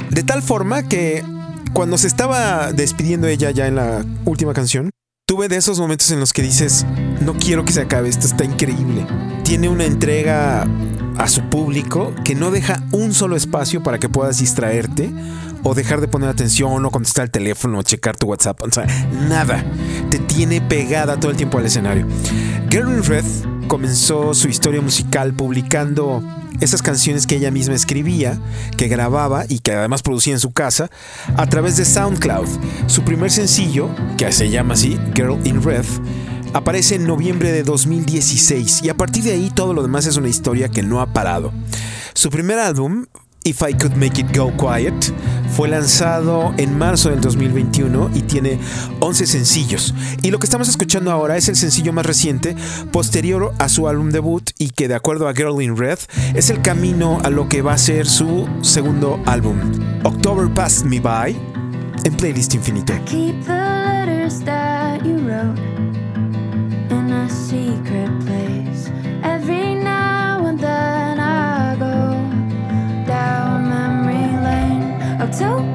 De 0.10 0.24
tal 0.24 0.44
forma 0.44 0.84
que 0.84 1.24
cuando 1.74 1.98
se 1.98 2.08
estaba 2.08 2.74
despidiendo 2.74 3.28
ella 3.28 3.52
ya 3.52 3.68
en 3.68 3.76
la 3.76 4.06
última 4.26 4.54
canción, 4.54 4.92
tuve 5.26 5.48
de 5.48 5.56
esos 5.56 5.80
momentos 5.80 6.12
en 6.12 6.20
los 6.20 6.34
que 6.34 6.42
dices, 6.42 6.86
no 7.22 7.34
quiero 7.36 7.64
que 7.64 7.72
se 7.72 7.82
acabe, 7.82 8.10
esto 8.10 8.28
está 8.28 8.44
increíble. 8.44 9.08
Tiene 9.44 9.70
una 9.70 9.86
entrega 9.86 10.68
a 11.18 11.28
su 11.28 11.42
público 11.44 12.14
que 12.24 12.36
no 12.36 12.52
deja 12.52 12.84
un 12.92 13.14
solo 13.14 13.36
espacio 13.36 13.82
para 13.82 14.00
que 14.00 14.10
puedas 14.10 14.40
distraerte 14.40 15.10
o 15.64 15.74
dejar 15.74 16.02
de 16.02 16.08
poner 16.08 16.30
atención 16.30 16.86
o 16.86 16.92
contestar 16.92 17.26
el 17.26 17.32
teléfono 17.32 17.80
o 17.80 17.84
checar 17.84 18.18
tu 18.18 18.28
WhatsApp. 18.28 18.62
O 18.62 18.72
sea, 18.72 18.86
nada. 19.30 19.64
Te 20.10 20.20
tiene 20.20 20.62
pegada 20.62 21.20
todo 21.20 21.32
el 21.32 21.38
tiempo 21.38 21.58
al 21.58 21.66
escenario. 21.66 22.06
Girl 22.70 22.90
in 22.90 23.04
Red 23.04 23.26
comenzó 23.68 24.34
su 24.34 24.48
historia 24.50 24.82
musical 24.82 25.34
publicando 25.34 26.24
esas 26.60 26.82
canciones 26.82 27.26
que 27.26 27.36
ella 27.36 27.52
misma 27.52 27.74
escribía, 27.74 28.40
que 28.78 28.88
grababa 28.88 29.46
y 29.50 29.60
que 29.60 29.72
además 29.72 30.04
producía 30.04 30.34
en 30.34 30.40
su 30.40 30.52
casa 30.52 30.90
a 31.36 31.48
través 31.48 31.78
de 31.78 31.86
SoundCloud. 31.86 32.48
Su 32.88 33.04
primer 33.04 33.32
sencillo, 33.32 33.90
que 34.18 34.32
se 34.32 34.50
llama 34.50 34.76
así, 34.76 35.00
Girl 35.16 35.40
in 35.44 35.64
Red, 35.64 35.86
aparece 36.54 36.96
en 36.96 37.08
noviembre 37.08 37.52
de 37.52 37.64
2016 37.64 38.84
y 38.84 38.90
a 38.90 38.96
partir 38.96 39.24
de 39.24 39.32
ahí 39.32 39.52
todo 39.54 39.74
lo 39.74 39.82
demás 39.82 40.06
es 40.06 40.18
una 40.18 40.30
historia 40.30 40.70
que 40.70 40.84
no 40.84 41.02
ha 41.02 41.14
parado. 41.14 41.52
Su 42.14 42.30
primer 42.30 42.60
álbum, 42.60 43.06
If 43.44 43.64
I 43.68 43.74
Could 43.74 43.96
Make 43.96 44.22
It 44.22 44.38
Go 44.38 44.52
Quiet, 44.56 45.14
fue 45.56 45.70
lanzado 45.70 46.54
en 46.58 46.78
marzo 46.78 47.10
del 47.10 47.22
2021 47.22 48.12
y 48.14 48.22
tiene 48.22 48.60
11 49.00 49.28
sencillos. 49.28 49.94
Y 50.22 50.32
lo 50.32 50.40
que 50.40 50.46
estamos 50.46 50.70
escuchando 50.70 51.12
ahora 51.12 51.38
es 51.38 51.50
el 51.50 51.56
sencillo 51.56 51.94
más 51.94 52.06
reciente, 52.06 52.56
posterior 52.92 53.54
a 53.60 53.70
su 53.70 53.88
álbum 53.88 54.10
debut 54.10 54.50
y 54.58 54.70
que 54.70 54.88
de 54.88 54.96
acuerdo 54.96 55.28
a 55.28 55.34
Girl 55.34 55.62
in 55.62 55.78
Red 55.78 56.00
es 56.34 56.50
el 56.50 56.62
camino 56.62 57.20
a 57.24 57.30
lo 57.30 57.50
que 57.50 57.62
va 57.62 57.74
a 57.74 57.78
ser 57.78 58.08
su 58.08 58.48
segundo 58.62 59.20
álbum, 59.26 59.58
October 60.04 60.52
Passed 60.54 60.86
Me 60.86 61.00
By, 61.00 61.38
en 62.04 62.14
Playlist 62.16 62.54
Infinito. 62.56 62.94
so 75.42 75.71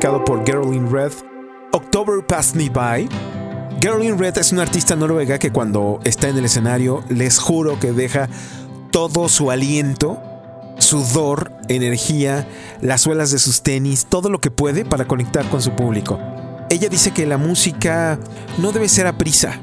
por 0.00 0.46
Girl 0.46 0.90
Red, 0.90 1.12
October 1.72 2.24
Passed 2.26 2.56
Me 2.56 2.70
By. 2.70 3.06
Red 3.82 4.38
es 4.38 4.50
una 4.50 4.62
artista 4.62 4.96
noruega 4.96 5.38
que 5.38 5.52
cuando 5.52 6.00
está 6.04 6.30
en 6.30 6.38
el 6.38 6.46
escenario 6.46 7.04
les 7.10 7.38
juro 7.38 7.78
que 7.78 7.92
deja 7.92 8.26
todo 8.92 9.28
su 9.28 9.50
aliento, 9.50 10.18
sudor, 10.78 11.52
energía, 11.68 12.48
las 12.80 13.02
suelas 13.02 13.30
de 13.30 13.38
sus 13.38 13.60
tenis, 13.62 14.06
todo 14.08 14.30
lo 14.30 14.40
que 14.40 14.50
puede 14.50 14.86
para 14.86 15.04
conectar 15.04 15.46
con 15.50 15.60
su 15.60 15.72
público. 15.72 16.18
Ella 16.70 16.88
dice 16.88 17.10
que 17.10 17.26
la 17.26 17.36
música 17.36 18.18
no 18.56 18.72
debe 18.72 18.88
ser 18.88 19.06
a 19.06 19.18
prisa 19.18 19.60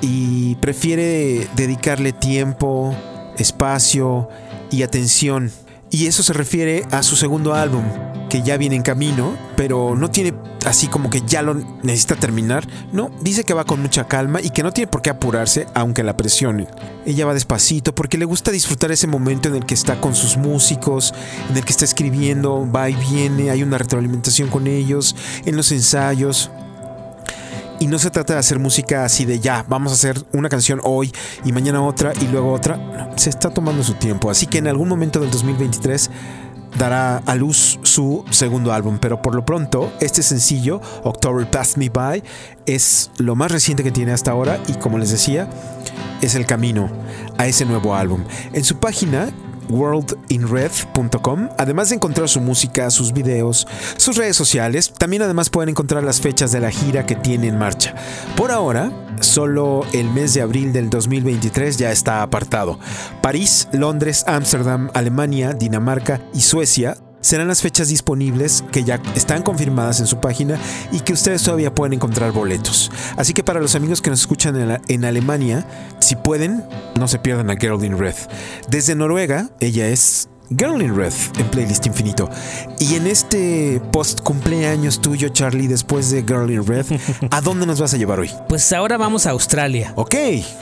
y 0.00 0.54
prefiere 0.56 1.46
dedicarle 1.56 2.12
tiempo, 2.12 2.96
espacio 3.36 4.30
y 4.70 4.82
atención. 4.82 5.52
Y 5.94 6.08
eso 6.08 6.24
se 6.24 6.32
refiere 6.32 6.84
a 6.90 7.04
su 7.04 7.14
segundo 7.14 7.54
álbum, 7.54 7.84
que 8.28 8.42
ya 8.42 8.56
viene 8.56 8.74
en 8.74 8.82
camino, 8.82 9.38
pero 9.56 9.94
no 9.94 10.10
tiene 10.10 10.34
así 10.66 10.88
como 10.88 11.08
que 11.08 11.22
ya 11.24 11.40
lo 11.40 11.54
necesita 11.84 12.16
terminar. 12.16 12.66
No, 12.90 13.12
dice 13.20 13.44
que 13.44 13.54
va 13.54 13.64
con 13.64 13.80
mucha 13.80 14.08
calma 14.08 14.40
y 14.40 14.50
que 14.50 14.64
no 14.64 14.72
tiene 14.72 14.90
por 14.90 15.02
qué 15.02 15.10
apurarse, 15.10 15.68
aunque 15.72 16.02
la 16.02 16.16
presione. 16.16 16.66
Ella 17.06 17.26
va 17.26 17.32
despacito 17.32 17.94
porque 17.94 18.18
le 18.18 18.24
gusta 18.24 18.50
disfrutar 18.50 18.90
ese 18.90 19.06
momento 19.06 19.48
en 19.48 19.54
el 19.54 19.66
que 19.66 19.74
está 19.74 20.00
con 20.00 20.16
sus 20.16 20.36
músicos, 20.36 21.14
en 21.48 21.58
el 21.58 21.64
que 21.64 21.70
está 21.70 21.84
escribiendo, 21.84 22.68
va 22.68 22.90
y 22.90 22.94
viene, 22.94 23.50
hay 23.50 23.62
una 23.62 23.78
retroalimentación 23.78 24.48
con 24.48 24.66
ellos, 24.66 25.14
en 25.44 25.56
los 25.56 25.70
ensayos. 25.70 26.50
Y 27.84 27.86
no 27.86 27.98
se 27.98 28.10
trata 28.10 28.32
de 28.32 28.38
hacer 28.38 28.58
música 28.58 29.04
así 29.04 29.26
de 29.26 29.40
ya, 29.40 29.62
vamos 29.68 29.92
a 29.92 29.96
hacer 29.96 30.16
una 30.32 30.48
canción 30.48 30.80
hoy 30.84 31.12
y 31.44 31.52
mañana 31.52 31.82
otra 31.82 32.14
y 32.18 32.28
luego 32.28 32.50
otra. 32.50 33.10
Se 33.16 33.28
está 33.28 33.50
tomando 33.50 33.82
su 33.82 33.92
tiempo. 33.92 34.30
Así 34.30 34.46
que 34.46 34.56
en 34.56 34.68
algún 34.68 34.88
momento 34.88 35.20
del 35.20 35.30
2023 35.30 36.10
dará 36.78 37.18
a 37.18 37.34
luz 37.34 37.78
su 37.82 38.24
segundo 38.30 38.72
álbum. 38.72 38.96
Pero 38.98 39.20
por 39.20 39.34
lo 39.34 39.44
pronto, 39.44 39.92
este 40.00 40.22
sencillo, 40.22 40.80
October 41.02 41.46
Passed 41.50 41.76
Me 41.76 41.90
By, 41.90 42.22
es 42.64 43.10
lo 43.18 43.36
más 43.36 43.52
reciente 43.52 43.82
que 43.82 43.92
tiene 43.92 44.12
hasta 44.12 44.30
ahora 44.30 44.58
y 44.66 44.72
como 44.78 44.96
les 44.96 45.10
decía, 45.10 45.50
es 46.22 46.34
el 46.36 46.46
camino 46.46 46.88
a 47.36 47.46
ese 47.46 47.66
nuevo 47.66 47.94
álbum. 47.94 48.24
En 48.54 48.64
su 48.64 48.78
página 48.78 49.28
worldinred.com. 49.68 51.48
Además 51.58 51.88
de 51.88 51.96
encontrar 51.96 52.28
su 52.28 52.40
música, 52.40 52.90
sus 52.90 53.12
videos, 53.12 53.66
sus 53.96 54.16
redes 54.16 54.36
sociales, 54.36 54.92
también 54.92 55.22
además 55.22 55.50
pueden 55.50 55.70
encontrar 55.70 56.02
las 56.04 56.20
fechas 56.20 56.52
de 56.52 56.60
la 56.60 56.70
gira 56.70 57.06
que 57.06 57.14
tiene 57.14 57.48
en 57.48 57.58
marcha. 57.58 57.94
Por 58.36 58.50
ahora, 58.50 58.92
solo 59.20 59.86
el 59.92 60.10
mes 60.10 60.34
de 60.34 60.42
abril 60.42 60.72
del 60.72 60.90
2023 60.90 61.76
ya 61.76 61.92
está 61.92 62.22
apartado. 62.22 62.78
París, 63.22 63.68
Londres, 63.72 64.24
Ámsterdam, 64.26 64.90
Alemania, 64.94 65.52
Dinamarca 65.52 66.20
y 66.32 66.40
Suecia 66.40 66.96
serán 67.24 67.48
las 67.48 67.62
fechas 67.62 67.88
disponibles 67.88 68.62
que 68.70 68.84
ya 68.84 69.00
están 69.14 69.42
confirmadas 69.42 70.00
en 70.00 70.06
su 70.06 70.20
página 70.20 70.58
y 70.92 71.00
que 71.00 71.14
ustedes 71.14 71.42
todavía 71.42 71.74
pueden 71.74 71.94
encontrar 71.94 72.32
boletos. 72.32 72.92
Así 73.16 73.32
que 73.32 73.42
para 73.42 73.60
los 73.60 73.74
amigos 73.74 74.02
que 74.02 74.10
nos 74.10 74.20
escuchan 74.20 74.54
en, 74.60 74.78
en 74.88 75.04
Alemania, 75.06 75.66
si 76.00 76.16
pueden, 76.16 76.62
no 76.98 77.08
se 77.08 77.18
pierdan 77.18 77.48
a 77.50 77.56
Girl 77.56 77.82
in 77.82 77.98
Red. 77.98 78.14
Desde 78.68 78.94
Noruega, 78.94 79.48
ella 79.60 79.88
es 79.88 80.28
Girl 80.50 80.82
in 80.82 80.94
Red 80.94 81.14
en 81.38 81.46
Playlist 81.50 81.86
Infinito. 81.86 82.28
Y 82.78 82.96
en 82.96 83.06
este 83.06 83.80
post 83.90 84.20
cumpleaños 84.20 85.00
tuyo, 85.00 85.30
Charlie, 85.30 85.66
después 85.66 86.10
de 86.10 86.22
Girl 86.22 86.50
in 86.50 86.66
Red, 86.66 86.84
¿a 87.30 87.40
dónde 87.40 87.64
nos 87.64 87.80
vas 87.80 87.94
a 87.94 87.96
llevar 87.96 88.20
hoy? 88.20 88.30
Pues 88.50 88.70
ahora 88.74 88.98
vamos 88.98 89.26
a 89.26 89.30
Australia, 89.30 89.94
Ok, 89.96 90.14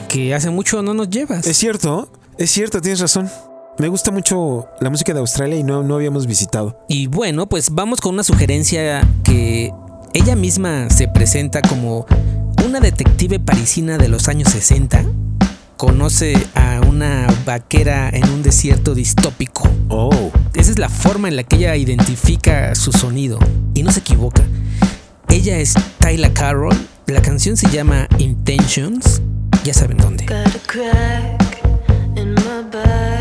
que 0.08 0.32
hace 0.32 0.50
mucho 0.50 0.80
no 0.80 0.94
nos 0.94 1.10
llevas. 1.10 1.44
es 1.44 1.56
cierto, 1.56 2.08
es 2.38 2.52
cierto, 2.52 2.80
tienes 2.80 3.00
razón. 3.00 3.28
Me 3.82 3.88
gusta 3.88 4.12
mucho 4.12 4.68
la 4.80 4.90
música 4.90 5.12
de 5.12 5.18
Australia 5.18 5.56
y 5.58 5.64
no, 5.64 5.82
no 5.82 5.96
habíamos 5.96 6.28
visitado. 6.28 6.78
Y 6.88 7.08
bueno, 7.08 7.48
pues 7.48 7.70
vamos 7.70 8.00
con 8.00 8.14
una 8.14 8.22
sugerencia 8.22 9.04
que 9.24 9.72
ella 10.12 10.36
misma 10.36 10.88
se 10.88 11.08
presenta 11.08 11.62
como 11.62 12.06
una 12.64 12.78
detective 12.78 13.40
parisina 13.40 13.98
de 13.98 14.06
los 14.06 14.28
años 14.28 14.50
60. 14.50 15.04
Conoce 15.76 16.34
a 16.54 16.80
una 16.88 17.26
vaquera 17.44 18.08
en 18.10 18.22
un 18.30 18.44
desierto 18.44 18.94
distópico. 18.94 19.68
Oh, 19.88 20.30
Esa 20.54 20.70
es 20.70 20.78
la 20.78 20.88
forma 20.88 21.26
en 21.26 21.34
la 21.34 21.42
que 21.42 21.56
ella 21.56 21.74
identifica 21.74 22.76
su 22.76 22.92
sonido. 22.92 23.40
Y 23.74 23.82
no 23.82 23.90
se 23.90 23.98
equivoca. 23.98 24.44
Ella 25.26 25.58
es 25.58 25.74
Tyla 25.98 26.32
Carroll. 26.32 26.76
La 27.08 27.20
canción 27.20 27.56
se 27.56 27.68
llama 27.68 28.06
Intentions. 28.18 29.20
Ya 29.64 29.74
saben 29.74 29.96
dónde. 29.96 30.26
Got 30.26 30.54
a 30.54 30.60
crack 30.68 31.62
in 32.14 32.34
my 32.34 32.62
back. 32.70 33.11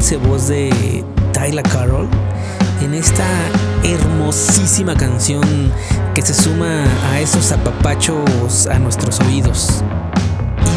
Dulce 0.00 0.16
voz 0.16 0.48
de 0.48 1.04
Tyla 1.34 1.62
Carroll 1.62 2.08
en 2.80 2.94
esta 2.94 3.26
hermosísima 3.84 4.94
canción 4.94 5.42
que 6.14 6.22
se 6.22 6.32
suma 6.32 6.84
a 7.12 7.20
esos 7.20 7.52
apapachos 7.52 8.66
a 8.66 8.78
nuestros 8.78 9.20
oídos. 9.20 9.84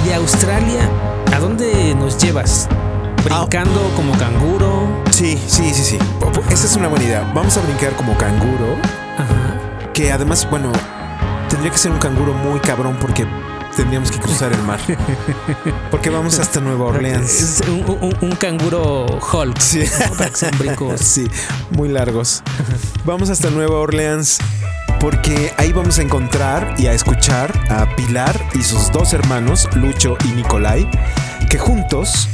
Y 0.03 0.09
de 0.09 0.15
Australia, 0.15 0.89
¿a 1.33 1.39
dónde 1.39 1.95
nos 1.95 2.17
llevas? 2.17 2.67
¿Brincando 3.23 3.89
como 3.95 4.11
canguro? 4.17 4.89
sí, 5.11 5.37
Sí, 5.47 5.71
sí, 5.71 5.73
sí, 5.73 5.83
sí. 5.83 5.97
Esa 6.49 6.65
es 6.65 6.75
una 6.75 6.89
buena 6.89 7.05
idea. 7.05 7.31
Vamos 7.33 7.55
a 7.55 7.61
brincar 7.61 7.95
como 7.95 8.17
canguro. 8.17 8.75
Ajá. 9.17 9.91
Que 9.93 10.11
además, 10.11 10.45
bueno, 10.49 10.69
tendría 11.47 11.71
que 11.71 11.77
ser 11.77 11.93
un 11.93 11.99
canguro 11.99 12.33
muy 12.33 12.59
cabrón 12.59 12.97
porque 12.99 13.25
tendríamos 13.75 14.11
que 14.11 14.19
cruzar 14.19 14.51
el 14.53 14.61
mar. 14.63 14.79
Porque 15.91 16.09
vamos 16.09 16.39
hasta 16.39 16.59
Nueva 16.59 16.85
Orleans. 16.85 17.29
Es 17.61 17.61
un, 17.67 17.83
un- 18.01 18.17
un 18.21 18.35
canguro 18.35 19.05
Hulk. 19.05 19.59
Sí. 19.59 19.83
Para 20.17 20.29
que 20.29 20.35
sean 20.37 20.57
brincos. 20.57 21.01
Sí, 21.13 21.27
muy 21.71 21.89
largos. 21.89 22.41
Vamos 23.05 23.29
hasta 23.29 23.49
Nueva 23.49 23.75
Orleans 23.79 24.39
porque 24.99 25.53
ahí 25.57 25.73
vamos 25.73 25.99
a 25.99 26.01
encontrar 26.01 26.75
y 26.77 26.87
a 26.87 26.93
escuchar 26.93 27.51
a 27.69 27.93
Pilar 27.95 28.39
y 28.55 28.63
sus 28.63 28.91
dos 28.91 29.11
hermanos, 29.13 29.67
Lucho 29.75 30.17
y 30.25 30.29
Nicolai, 30.29 30.89
que 31.49 31.57
juntos 31.59 32.29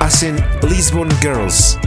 hacen 0.00 0.36
Lisbon 0.68 1.08
Girls, 1.20 1.78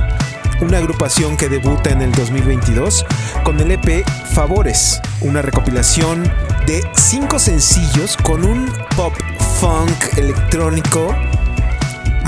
una 0.61 0.79
agrupación 0.79 1.37
que 1.37 1.47
debuta 1.47 1.89
en 1.91 2.01
el 2.01 2.11
2022 2.11 3.05
con 3.43 3.59
el 3.61 3.71
EP 3.71 4.05
Favores, 4.33 4.99
una 5.21 5.41
recopilación 5.41 6.29
de 6.69 6.87
cinco 6.93 7.39
sencillos 7.39 8.15
con 8.15 8.45
un 8.45 8.71
pop 8.95 9.11
funk 9.59 10.17
electrónico 10.17 11.15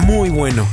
muy 0.08 0.30
bueno, 0.30 0.68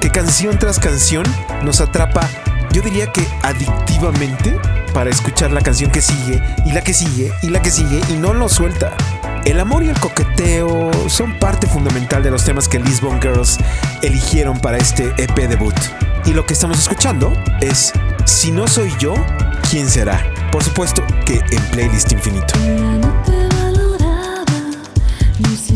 que 0.00 0.10
canción 0.10 0.58
tras 0.58 0.80
canción 0.80 1.24
nos 1.62 1.80
atrapa, 1.80 2.28
yo 2.72 2.82
diría 2.82 3.12
que 3.12 3.24
adictivamente, 3.44 4.58
para 4.92 5.10
escuchar 5.10 5.52
la 5.52 5.60
canción 5.60 5.92
que 5.92 6.02
sigue, 6.02 6.42
y 6.66 6.72
la 6.72 6.80
que 6.80 6.92
sigue, 6.92 7.30
y 7.42 7.50
la 7.50 7.62
que 7.62 7.70
sigue, 7.70 8.00
y 8.08 8.14
no 8.14 8.34
nos 8.34 8.54
suelta. 8.54 8.92
El 9.44 9.60
amor 9.60 9.84
y 9.84 9.88
el 9.88 10.00
coqueteo 10.00 10.90
son 11.08 11.38
parte 11.38 11.68
fundamental 11.68 12.24
de 12.24 12.32
los 12.32 12.44
temas 12.44 12.66
que 12.66 12.80
Lisbon 12.80 13.22
Girls 13.22 13.58
eligieron 14.02 14.58
para 14.58 14.78
este 14.78 15.12
EP 15.16 15.48
debut. 15.48 15.76
Y 16.24 16.32
lo 16.32 16.44
que 16.44 16.54
estamos 16.54 16.80
escuchando 16.80 17.32
es 17.60 17.92
Si 18.24 18.50
no 18.50 18.66
soy 18.66 18.92
yo, 18.98 19.14
¿quién 19.70 19.88
será? 19.88 20.24
Por 20.50 20.64
supuesto 20.64 21.04
que 21.24 21.38
en 21.50 21.62
playlist 21.70 22.10
infinito. 22.10 22.54
music. 25.48 25.71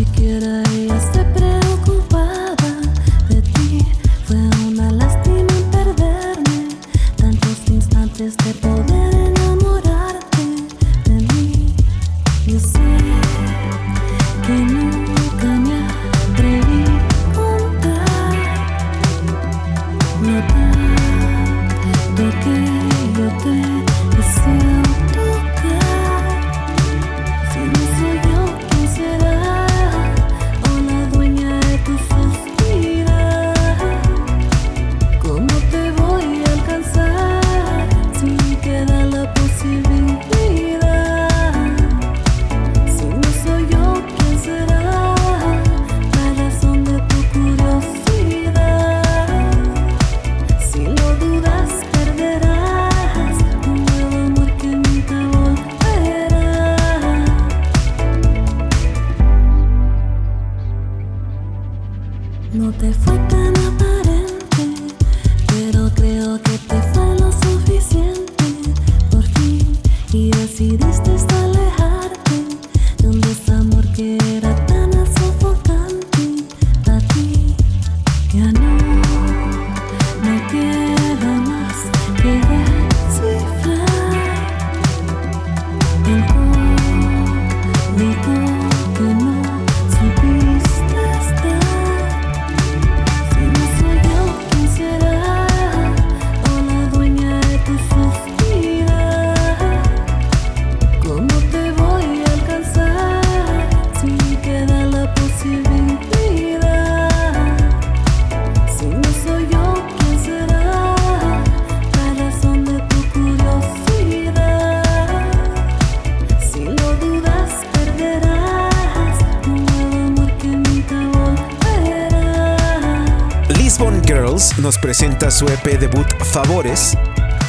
Girls 124.07 124.57
nos 124.59 124.79
presenta 124.79 125.31
su 125.31 125.47
EP 125.49 125.81
debut 125.81 126.07
Favores 126.23 126.97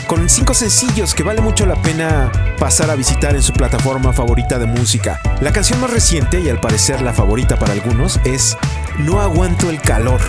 con 0.07 0.27
cinco 0.27 0.53
sencillos 0.53 1.13
que 1.13 1.21
vale 1.21 1.41
mucho 1.41 1.65
la 1.65 1.79
pena 1.81 2.31
pasar 2.57 2.89
a 2.89 2.95
visitar 2.95 3.35
en 3.35 3.43
su 3.43 3.53
plataforma 3.53 4.11
favorita 4.13 4.57
de 4.57 4.65
música. 4.65 5.19
La 5.41 5.51
canción 5.51 5.79
más 5.79 5.91
reciente 5.91 6.39
y 6.39 6.49
al 6.49 6.59
parecer 6.59 7.01
la 7.01 7.13
favorita 7.13 7.59
para 7.59 7.73
algunos 7.73 8.19
es 8.23 8.57
No 8.97 9.21
aguanto 9.21 9.69
el 9.69 9.79
calor, 9.81 10.21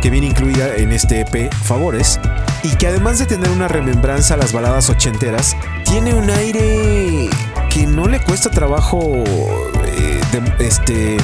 que 0.00 0.10
viene 0.10 0.28
incluida 0.28 0.76
en 0.76 0.92
este 0.92 1.20
EP 1.20 1.52
Favores 1.52 2.20
y 2.62 2.76
que 2.76 2.86
además 2.86 3.18
de 3.18 3.26
tener 3.26 3.50
una 3.50 3.66
remembranza 3.66 4.34
a 4.34 4.36
las 4.36 4.52
baladas 4.52 4.90
ochenteras, 4.90 5.56
tiene 5.84 6.14
un 6.14 6.30
aire 6.30 7.30
que 7.70 7.86
no 7.86 8.06
le 8.06 8.20
cuesta 8.20 8.50
trabajo 8.50 9.00
eh, 9.86 10.20
este, 10.60 11.16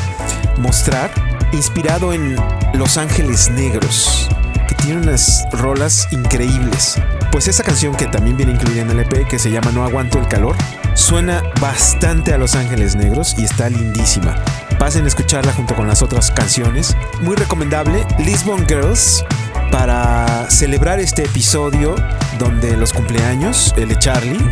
mostrar, 0.59 1.11
inspirado 1.55 2.13
en 2.13 2.37
Los 2.75 2.97
Ángeles 2.97 3.51
Negros, 3.51 4.29
que 4.69 4.75
tiene 4.75 5.01
unas 5.01 5.47
rolas 5.53 6.09
increíbles. 6.11 7.01
Pues 7.31 7.49
esa 7.49 7.63
canción 7.63 7.95
que 7.95 8.07
también 8.07 8.37
viene 8.37 8.53
incluida 8.53 8.83
en 8.83 8.91
el 8.91 9.01
EP, 9.01 9.27
que 9.29 9.39
se 9.39 9.51
llama 9.51 9.71
No 9.71 9.85
Aguanto 9.85 10.19
el 10.19 10.27
Calor, 10.27 10.57
suena 10.95 11.43
bastante 11.61 12.35
a 12.35 12.39
Los 12.39 12.55
Ángeles 12.57 12.97
Negros 12.97 13.37
y 13.39 13.45
está 13.45 13.71
lindísima. 13.71 14.35
Pasen 14.79 15.05
a 15.05 15.09
escucharla 15.09 15.53
junto 15.53 15.75
con 15.75 15.87
las 15.87 16.03
otras 16.03 16.31
canciones. 16.31 16.97
Muy 17.21 17.37
recomendable, 17.37 18.05
Lisbon 18.19 18.67
Girls, 18.67 19.25
para 19.71 20.51
celebrar 20.51 20.99
este 20.99 21.25
episodio 21.25 21.95
donde 22.39 22.77
los 22.77 22.93
cumpleaños, 22.93 23.73
el 23.77 23.89
de 23.89 23.99
Charlie, 23.99 24.51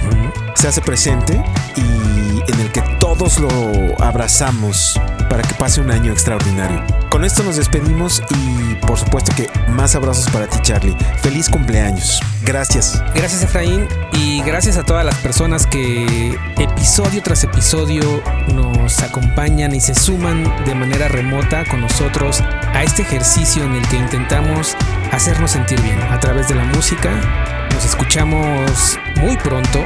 se 0.55 0.69
hace 0.69 0.81
presente 0.81 1.43
y 1.77 2.53
en 2.53 2.61
el 2.61 2.71
que 2.71 2.81
todos 3.03 3.41
lo 3.41 3.49
abrazamos 3.99 4.95
para 5.29 5.43
que 5.43 5.53
pase 5.55 5.81
un 5.81 5.91
año 5.91 6.13
extraordinario. 6.13 6.85
Con 7.11 7.25
esto 7.25 7.43
nos 7.43 7.57
despedimos 7.57 8.23
y 8.31 8.77
por 8.77 8.97
supuesto 8.97 9.33
que 9.35 9.51
más 9.71 9.97
abrazos 9.97 10.31
para 10.31 10.47
ti 10.47 10.59
Charlie. 10.63 10.97
Feliz 11.21 11.51
cumpleaños. 11.51 12.21
Gracias. 12.45 13.03
Gracias 13.13 13.43
Efraín 13.43 13.89
y 14.13 14.41
gracias 14.43 14.77
a 14.77 14.85
todas 14.85 15.05
las 15.05 15.17
personas 15.17 15.67
que 15.67 16.39
episodio 16.59 17.25
tras 17.25 17.43
episodio 17.43 18.23
nos 18.55 19.03
acompañan 19.03 19.75
y 19.75 19.81
se 19.81 19.97
suman 19.97 20.45
de 20.65 20.77
manera 20.77 21.09
remota 21.09 21.65
con 21.65 21.81
nosotros 21.81 22.41
a 22.73 22.85
este 22.85 23.03
ejercicio 23.03 23.65
en 23.65 23.75
el 23.75 23.89
que 23.89 23.97
intentamos 23.97 24.77
hacernos 25.11 25.51
sentir 25.51 25.81
bien 25.83 26.01
a 26.01 26.21
través 26.21 26.47
de 26.47 26.55
la 26.55 26.65
música. 26.67 27.11
Nos 27.75 27.85
escuchamos 27.85 28.97
muy 29.21 29.37
pronto 29.39 29.85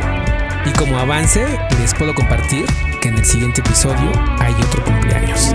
y 0.66 0.72
como 0.72 0.98
avance 0.98 1.46
les 1.78 1.94
puedo 1.94 2.14
compartir 2.14 2.66
que 3.00 3.08
en 3.08 3.18
el 3.18 3.24
siguiente 3.24 3.60
episodio 3.60 4.10
hay 4.40 4.54
otro 4.54 4.84
cumpleaños. 4.84 5.54